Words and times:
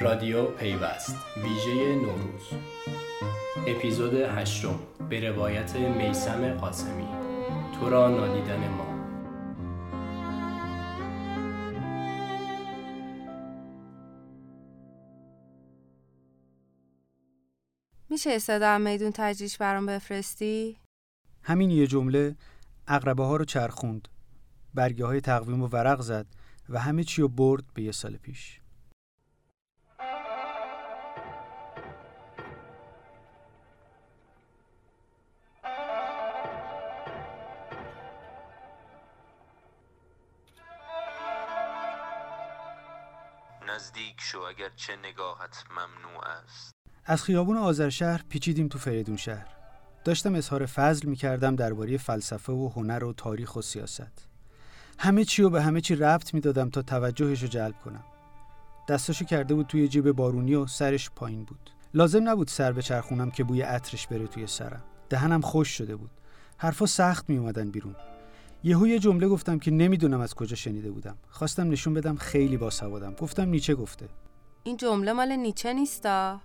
رادیو 0.00 0.44
پیوست. 0.44 1.16
ویژه 1.36 1.94
نوروز. 1.94 2.42
اپیزود 3.66 4.14
هشتم. 4.14 4.78
به 5.08 5.30
روایت 5.30 5.76
میسم 5.76 6.54
قاسمی. 6.54 7.08
تو 7.74 7.90
را 7.90 8.08
نادیدن 8.08 8.68
ما. 8.68 8.86
میشه 18.10 18.30
استعدام 18.30 18.80
میدون 18.80 19.10
تجریش 19.14 19.58
برام 19.58 19.86
بفرستی؟ 19.86 20.76
همین 21.42 21.70
یه 21.70 21.86
جمله 21.86 22.36
اقربه 22.88 23.24
ها 23.24 23.36
رو 23.36 23.44
چرخوند. 23.44 24.08
برگه 24.74 25.06
های 25.06 25.20
تقویم 25.20 25.62
و 25.62 25.66
ورق 25.66 26.00
زد 26.00 26.26
و 26.68 26.80
همه 26.80 27.04
چی 27.04 27.22
رو 27.22 27.28
برد 27.28 27.64
به 27.74 27.82
یه 27.82 27.92
سال 27.92 28.16
پیش. 28.16 28.60
نزدیک 43.78 44.14
شو 44.18 44.38
اگر 44.38 44.70
چه 44.76 44.92
نگاهت 44.96 45.64
ممنوع 45.70 46.24
است. 46.24 46.72
از 47.04 47.22
خیابون 47.22 47.56
آذرشهر 47.56 48.24
پیچیدیم 48.28 48.68
تو 48.68 48.78
فریدون 48.78 49.16
شهر. 49.16 49.46
داشتم 50.04 50.34
اظهار 50.34 50.66
فضل 50.66 51.08
می‌کردم 51.08 51.56
درباره 51.56 51.98
فلسفه 51.98 52.52
و 52.52 52.68
هنر 52.68 53.04
و 53.04 53.12
تاریخ 53.12 53.56
و 53.56 53.62
سیاست. 53.62 54.28
همه 54.98 55.24
چی 55.24 55.42
رو 55.42 55.50
به 55.50 55.62
همه 55.62 55.80
چی 55.80 55.94
ربط 55.94 56.34
می‌دادم 56.34 56.70
تا 56.70 56.82
توجهش 56.82 57.42
رو 57.42 57.48
جلب 57.48 57.74
کنم. 57.84 58.04
دستاشو 58.88 59.24
کرده 59.24 59.54
بود 59.54 59.66
توی 59.66 59.88
جیب 59.88 60.12
بارونی 60.12 60.54
و 60.54 60.66
سرش 60.66 61.10
پایین 61.10 61.44
بود. 61.44 61.70
لازم 61.94 62.28
نبود 62.28 62.48
سر 62.48 62.72
به 62.72 62.82
چرخونم 62.82 63.30
که 63.30 63.44
بوی 63.44 63.62
عطرش 63.62 64.06
بره 64.06 64.26
توی 64.26 64.46
سرم. 64.46 64.84
دهنم 65.08 65.40
خوش 65.40 65.68
شده 65.68 65.96
بود. 65.96 66.10
حرفا 66.56 66.86
سخت 66.86 67.30
می 67.30 67.36
اومدن 67.36 67.70
بیرون. 67.70 67.96
یهو 68.64 68.86
یه 68.86 68.98
جمله 68.98 69.28
گفتم 69.28 69.58
که 69.58 69.70
نمی‌دونم 69.70 70.20
از 70.20 70.34
کجا 70.34 70.56
شنیده 70.56 70.90
بودم. 70.90 71.16
خواستم 71.28 71.70
نشون 71.70 71.94
بدم 71.94 72.16
خیلی 72.16 72.56
باسوادم. 72.56 73.14
گفتم 73.14 73.48
نیچه 73.48 73.74
گفته. 73.74 74.08
این 74.64 74.76
جمله 74.76 75.12
مال 75.12 75.32
نیچه 75.32 75.72
نیستا؟ 75.72 76.40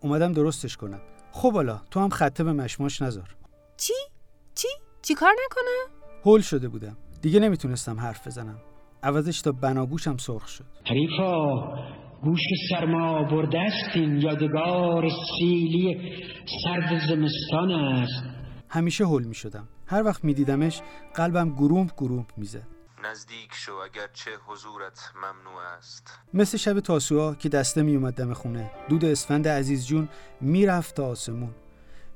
اومدم 0.00 0.32
درستش 0.32 0.76
کنم. 0.76 1.00
خب 1.32 1.52
حالا 1.52 1.80
تو 1.90 2.00
هم 2.00 2.08
خطه 2.08 2.44
به 2.44 2.52
مشماش 2.52 3.02
نذار. 3.02 3.36
چی؟ 3.76 3.92
چی؟ 4.54 4.68
چی 5.02 5.14
کار 5.14 5.32
نکنه؟ 5.46 5.98
هول 6.24 6.40
شده 6.40 6.68
بودم. 6.68 6.96
دیگه 7.22 7.40
نمی‌تونستم 7.40 8.00
حرف 8.00 8.26
بزنم. 8.26 8.58
عوضش 9.02 9.40
تا 9.40 9.52
بناگوشم 9.52 10.16
سرخ 10.16 10.48
شد. 10.48 10.64
حریفا 10.86 11.54
گوش 12.22 12.40
سرما 12.70 13.22
برده 13.30 13.58
است 13.58 13.96
این 13.96 14.16
یادگار 14.16 15.08
سیلی 15.38 16.12
سرد 16.64 17.00
زمستان 17.08 17.70
است. 17.70 18.22
همیشه 18.68 19.04
هول 19.04 19.24
می 19.24 19.34
شدم 19.34 19.68
هر 19.88 20.02
وقت 20.02 20.24
می 20.24 20.34
دیدمش 20.34 20.82
قلبم 21.14 21.54
گرومپ 21.54 21.94
گرومپ 21.96 22.30
می‌زد. 22.36 22.66
نزدیک 23.04 23.54
شو 23.54 23.72
اگر 23.72 24.08
چه 24.12 24.30
حضورت 24.46 25.12
ممنوع 25.16 25.62
است. 25.78 26.18
مثل 26.34 26.56
شب 26.56 26.80
تاسوعا 26.80 27.34
که 27.34 27.48
دسته 27.48 27.82
می 27.82 27.96
اومد 27.96 28.14
دم 28.14 28.34
خونه 28.34 28.70
دود 28.88 29.04
اسفند 29.04 29.48
عزیز 29.48 29.86
جون 29.86 30.08
می‌رفت 30.40 30.94
تا 30.94 31.06
آسمون. 31.06 31.54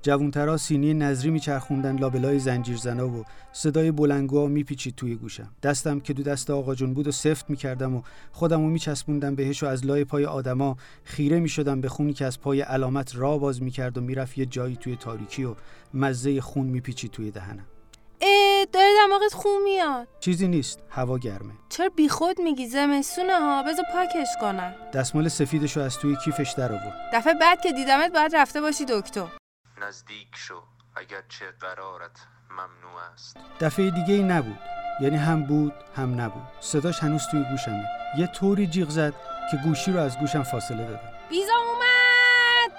جوونترا 0.03 0.57
سینی 0.57 0.95
نظری 0.95 1.31
میچرخوندن 1.31 1.99
لابلای 1.99 2.39
زنجیر 2.39 2.77
زنا 2.77 3.09
و 3.09 3.25
صدای 3.53 3.91
بلنگوها 3.91 4.47
میپیچید 4.47 4.95
توی 4.95 5.15
گوشم. 5.15 5.49
دستم 5.63 6.01
که 6.01 6.13
دو 6.13 6.23
دست 6.23 6.51
آقا 6.51 6.75
جون 6.75 6.95
بود 6.95 7.07
و 7.07 7.13
سفت 7.13 7.51
می‌کردم 7.51 7.97
و 7.97 8.03
خودمو 8.33 8.71
میچسبوندم 8.71 9.35
بهش 9.35 9.63
و 9.63 9.67
از 9.67 9.87
لای 9.87 10.05
پای 10.05 10.25
آدما 10.25 10.77
خیره 11.05 11.41
می‌شدم 11.41 11.81
به 11.81 11.89
خونی 11.89 12.13
که 12.13 12.25
از 12.25 12.41
پای 12.41 12.61
علامت 12.61 13.17
را 13.17 13.39
باز 13.39 13.63
می‌کرد 13.63 13.99
و 13.99 14.01
می‌رفت 14.01 14.39
یه 14.39 14.47
جایی 14.47 14.77
توی 14.77 14.97
تاریکی 14.97 15.45
و 15.45 15.55
مزه 15.95 16.41
خون 16.41 16.67
میپیچید 16.67 17.11
توی 17.11 17.31
دهنم. 17.31 17.67
اه 18.21 18.65
داره 18.73 18.89
دماغت 19.07 19.35
خون 19.35 19.63
میاد. 19.65 20.09
چیزی 20.21 20.49
نیست 20.49 20.81
هوا 20.91 21.19
گرمه. 21.19 21.53
چرا 21.69 21.89
بیخود 21.89 22.41
میگی؟ 22.41 22.67
زمستونه 22.67 23.35
ها 23.35 23.63
بذار 23.63 23.85
پاکش 23.93 24.29
کنم. 24.41 24.75
دستمال 24.95 25.29
سفیدشو 25.29 25.81
از 25.81 25.99
توی 25.99 26.17
کیفش 26.25 26.55
در 26.59 26.73
آورد. 26.73 27.11
دفعه 27.15 27.35
بعد 27.35 27.61
که 27.61 27.73
دیدمت 27.73 28.13
باید 28.13 28.37
رفته 28.37 28.61
باشی 28.61 28.85
دکتر. 28.85 29.42
نزدیک 29.89 30.29
شو 30.35 30.63
اگر 30.97 31.23
چه 31.29 31.45
قرارت 31.61 32.27
ممنوع 32.51 33.01
است. 33.15 33.37
دفعه 33.61 33.91
دیگه 33.91 34.15
ای 34.15 34.23
نبود 34.23 34.59
یعنی 35.01 35.17
هم 35.17 35.43
بود 35.43 35.73
هم 35.97 36.21
نبود. 36.21 36.43
صداش 36.61 36.99
هنوز 37.03 37.23
توی 37.31 37.45
گوشمه. 37.51 37.89
یه 38.19 38.27
طوری 38.27 38.67
جیغ 38.67 38.89
زد 38.89 39.15
که 39.51 39.57
گوشی 39.57 39.93
رو 39.93 40.01
از 40.01 40.19
گوشم 40.19 40.43
فاصله 40.43 40.85
دادم. 40.85 41.11
ویزا 41.31 41.53
اومد! 41.53 42.79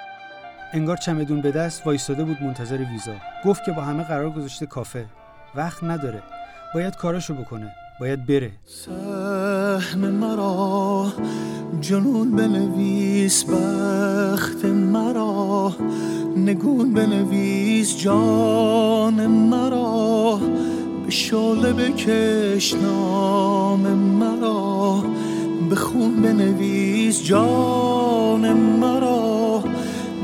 انگار 0.74 0.98
چمدون 0.98 1.42
به 1.42 1.52
دست 1.52 1.88
وایستاده 1.88 2.24
بود 2.24 2.44
منتظر 2.44 2.78
ویزا. 2.78 3.16
گفت 3.46 3.64
که 3.64 3.72
با 3.72 3.82
همه 3.82 4.04
قرار 4.04 4.30
گذاشته 4.30 4.66
کافه. 4.66 5.06
وقت 5.56 5.84
نداره. 5.84 6.24
باید 6.74 6.96
کاراشو 6.96 7.34
بکنه. 7.34 7.76
باید 8.00 8.26
بره. 8.26 8.52
سهم 8.66 10.00
مرا 10.00 11.14
جنون 11.82 12.36
بنویس 12.36 13.46
بخت 13.46 14.66
مرا 14.66 15.74
نگون 16.38 16.94
بنویس 16.94 17.98
جان 17.98 19.28
مرا 19.28 20.40
به 21.06 21.12
شعله 21.12 21.74
بکش 21.74 22.74
نام 22.74 23.80
مرا. 23.90 25.04
به 25.70 25.76
خون 25.76 26.22
بنویس 26.22 27.24
جان 27.24 28.54
مرا 28.54 29.64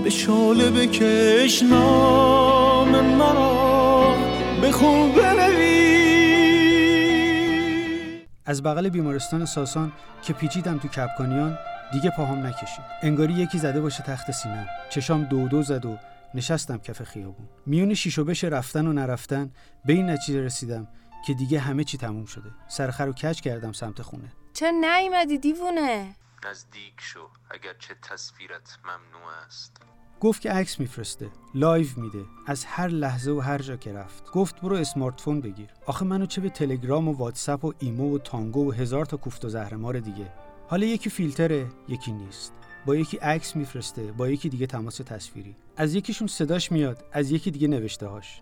به 0.03 0.09
شعله 0.09 0.69
بکش 0.69 1.63
نام 1.63 2.89
مرا. 2.89 4.13
به 4.61 4.71
خون 4.71 5.11
بنویس. 5.11 5.89
از 8.45 8.63
بغل 8.63 8.89
بیمارستان 8.89 9.45
ساسان 9.45 9.91
که 10.21 10.33
پیچیدم 10.33 10.77
تو 10.77 10.87
کپکانیان 10.87 11.57
دیگه 11.91 12.09
پاهم 12.09 12.45
نکشید. 12.45 12.85
انگاری 13.01 13.33
یکی 13.33 13.57
زده 13.57 13.81
باشه 13.81 14.03
تخت 14.03 14.31
سینم 14.31 14.67
چشام 14.89 15.23
دو 15.23 15.47
دو 15.47 15.63
زد 15.63 15.85
و 15.85 15.97
نشستم 16.33 16.77
کف 16.77 17.03
خیابون. 17.03 17.49
میون 17.65 17.93
شیش 17.93 18.19
و 18.19 18.23
بش 18.23 18.43
رفتن 18.43 18.87
و 18.87 18.93
نرفتن 18.93 19.51
به 19.85 19.93
این 19.93 20.09
نتیجه 20.09 20.41
رسیدم 20.41 20.87
که 21.27 21.33
دیگه 21.33 21.59
همه 21.59 21.83
چی 21.83 21.97
تموم 21.97 22.25
شده. 22.25 22.49
سرخر 22.67 23.09
و 23.09 23.13
کج 23.13 23.41
کردم 23.41 23.71
سمت 23.71 24.01
خونه. 24.01 24.31
چرا 24.53 24.69
نیومدی 24.69 25.37
دیوونه؟ 25.37 26.15
نزدیک 26.49 26.93
شو 26.97 27.27
اگر 27.51 27.73
چه 27.79 27.95
تصویرت 28.01 28.77
ممنوع 28.83 29.31
است. 29.47 29.81
گفت 30.19 30.41
که 30.41 30.51
عکس 30.51 30.79
میفرسته 30.79 31.29
live 31.55 31.87
میده 31.97 32.25
از 32.47 32.65
هر 32.65 32.87
لحظه 32.87 33.31
و 33.31 33.39
هر 33.39 33.57
جا 33.57 33.75
که 33.75 33.93
رفت. 33.93 34.31
گفت 34.31 34.61
برو 34.61 34.75
smartphone 34.75 35.41
بگیر. 35.41 35.69
آخه 35.85 36.05
منو 36.05 36.25
چه 36.25 36.41
به 36.41 36.49
تلگرام 36.49 37.07
و 37.07 37.13
واتساپ 37.13 37.65
و 37.65 37.73
ایمو 37.79 38.15
و 38.15 38.17
تانگو 38.17 38.67
و 38.67 38.71
هزار 38.71 39.05
تا 39.05 39.17
کوفت 39.17 39.45
و 39.45 39.49
زهرمار 39.49 39.99
دیگه. 39.99 40.31
حالا 40.69 40.85
یکی 40.85 41.09
فیلتره 41.09 41.67
یکی 41.87 42.11
نیست. 42.11 42.53
با 42.85 42.95
یکی 42.95 43.17
عکس 43.17 43.55
میفرسته 43.55 44.11
با 44.11 44.29
یکی 44.29 44.49
دیگه 44.49 44.67
تماس 44.67 44.97
تصویری. 44.97 45.55
از 45.77 45.95
یکیشون 45.95 46.27
صداش 46.27 46.71
میاد 46.71 47.03
از 47.11 47.31
یکی 47.31 47.51
دیگه 47.51 47.67
نوشته 47.67 48.07
هاش 48.07 48.41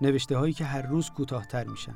نوشته 0.00 0.36
هایی 0.36 0.52
که 0.52 0.64
هر 0.64 0.82
روز 0.82 1.10
کوتاهتر 1.10 1.64
میشن. 1.64 1.94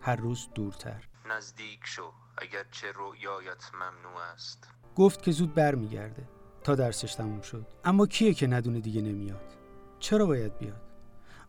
هر 0.00 0.16
روز 0.16 0.48
دورتر. 0.54 1.04
نزدیک 1.30 1.80
شو 1.84 2.12
اگر 2.38 2.64
چه 2.70 2.92
رویایت 2.92 3.64
ممنوع 3.74 4.20
است. 4.34 4.68
گفت 4.96 5.22
که 5.22 5.30
زود 5.30 5.54
برمیگرده. 5.54 6.28
تا 6.64 6.74
درسش 6.74 7.14
تموم 7.14 7.40
شد. 7.40 7.66
اما 7.84 8.06
کیه 8.06 8.34
که 8.34 8.46
ندونه 8.46 8.80
دیگه 8.80 9.00
نمیاد؟ 9.00 9.56
چرا 9.98 10.26
باید 10.26 10.58
بیاد؟ 10.58 10.82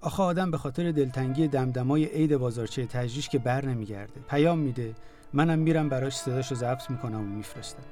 آخه 0.01 0.23
آدم 0.23 0.51
به 0.51 0.57
خاطر 0.57 0.91
دلتنگی 0.91 1.47
دمدمای 1.47 2.05
عید 2.05 2.37
بازارچه 2.37 2.85
تجریش 2.85 3.29
که 3.29 3.39
بر 3.39 3.65
نمیگرده 3.65 4.21
پیام 4.21 4.59
میده 4.59 4.95
منم 5.33 5.59
میرم 5.59 5.89
براش 5.89 6.17
صداشو 6.17 6.55
ضبط 6.55 6.89
می‌کنم 6.89 7.19
و 7.19 7.35
میفرستم. 7.35 7.83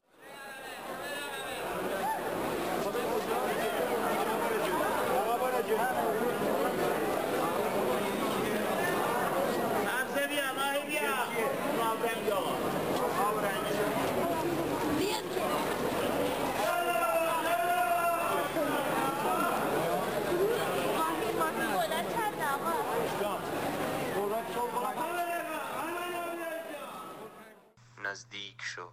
نزدیک 28.09 28.61
شو 28.61 28.89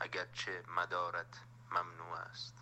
اگر 0.00 0.26
چه 0.32 0.50
مدارت 0.76 1.26
ممنوع 1.70 2.18
است. 2.30 2.54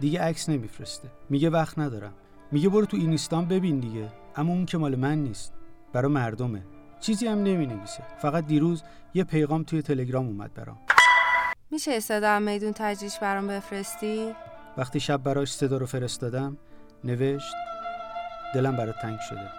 دیگه 0.00 0.20
عکس 0.20 0.48
نمیفرسته. 0.48 1.08
میگه 1.30 1.50
وقت 1.50 1.78
ندارم. 1.78 2.14
میگه 2.52 2.68
برو 2.68 2.86
تو 2.86 2.96
اینستان 2.96 3.44
ببین 3.44 3.80
دیگه. 3.80 4.12
اما 4.36 4.52
اون 4.52 4.66
که 4.66 4.78
مال 4.78 4.96
من 4.96 5.18
نیست. 5.18 5.52
برا 5.92 6.08
مردمه. 6.08 6.62
چیزی 7.00 7.26
هم 7.26 7.38
نمی 7.38 7.66
نویسه 7.66 8.02
فقط 8.18 8.46
دیروز 8.46 8.82
یه 9.14 9.24
پیغام 9.24 9.62
توی 9.62 9.82
تلگرام 9.82 10.26
اومد 10.26 10.54
برام. 10.54 10.78
میشه 11.70 12.00
صدا 12.00 12.38
میدون 12.38 12.72
تجریش 12.72 13.18
برام 13.18 13.46
بفرستی؟ 13.46 14.34
وقتی 14.76 15.00
شب 15.00 15.22
براش 15.22 15.52
صدا 15.52 15.76
رو 15.76 15.86
فرستادم 15.86 16.56
نوشت 17.04 17.54
دلم 18.54 18.76
برات 18.76 18.94
تنگ 19.02 19.18
شده. 19.20 19.50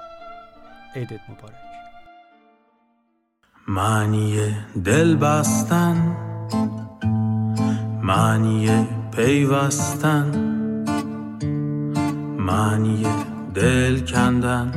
عیدت 0.96 1.30
مبارک. 1.30 1.63
معنی 3.68 4.38
دل 4.86 5.16
بستن 5.16 6.16
معنی 8.02 8.88
پیوستن 9.12 10.32
معنی 12.38 13.06
دل 13.54 14.00
کندن 14.06 14.72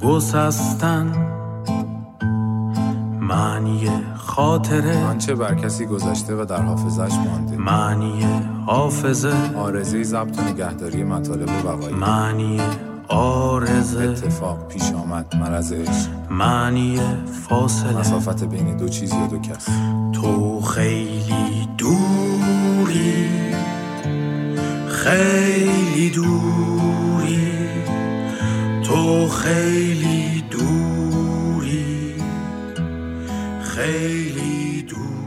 گسستن 0.00 1.12
معنی 3.20 3.88
خاطره 4.16 5.04
آنچه 5.04 5.34
بر 5.34 5.54
کسی 5.54 5.86
گذشته 5.86 6.34
و 6.34 6.44
در 6.44 6.62
حافظش 6.62 7.14
مانده. 7.14 7.56
معنی 7.56 8.24
حافظه. 8.66 9.56
آرزه 9.56 10.02
ضبط 10.02 10.38
و 10.38 10.42
نگهداری 10.42 11.04
مطالب 11.04 11.48
و 11.48 11.68
وقایع. 11.68 11.96
معنی 11.96 12.60
آرزه. 13.10 14.02
اتفاق 14.02 14.68
پیش 14.68 14.92
آمد 14.92 15.26
عشق 15.72 16.10
معنی 16.30 17.00
فاصله. 17.48 17.98
مسافت 17.98 18.44
بین 18.44 18.76
دو 18.76 18.88
چیز 18.88 19.12
یا 19.12 19.26
دو 19.26 19.38
کس 19.38 19.66
تو 20.12 20.60
خیلی 20.60 21.68
دوری. 21.78 23.28
خیلی 24.88 26.10
دوری. 26.10 27.52
تو 28.84 29.28
خیلی 29.28 30.44
دوری. 30.50 32.14
خیلی 33.62 34.82
دور 34.82 35.19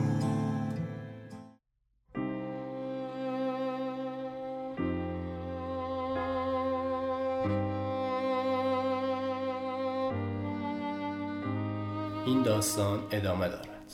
این 12.26 12.44
داستان 12.44 13.00
ادامه 13.12 13.48
دارد. 13.48 13.94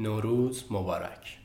نوروز 0.00 0.64
مبارک. 0.70 1.38